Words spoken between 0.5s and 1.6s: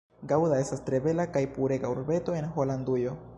estas tre bela kaj